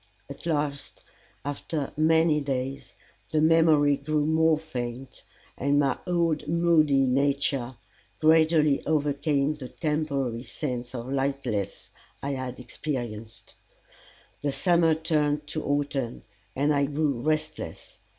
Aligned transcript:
At 0.31 0.47
last, 0.47 1.03
after 1.45 1.93
many 1.95 2.39
days, 2.41 2.93
the 3.29 3.39
memory 3.39 3.97
grew 3.97 4.25
more 4.25 4.57
faint, 4.57 5.21
and 5.55 5.77
my 5.77 5.95
old 6.07 6.47
moody 6.47 7.05
nature 7.05 7.75
gradually 8.19 8.83
overcame 8.87 9.53
the 9.53 9.69
temporary 9.69 10.41
sense 10.41 10.95
of 10.95 11.11
lightness 11.13 11.91
I 12.23 12.31
had 12.31 12.59
experienced. 12.59 13.53
The 14.41 14.51
summer 14.51 14.95
turned 14.95 15.45
to 15.49 15.63
autumn, 15.63 16.23
and 16.55 16.73
I 16.73 16.85
grew 16.85 17.21
restless. 17.21 17.99